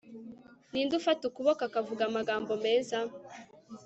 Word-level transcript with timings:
ninde 0.71 0.93
ufata 0.99 1.23
ukuboko 1.25 1.61
akavuga 1.67 2.01
amagambo 2.05 2.51
meza 2.65 2.97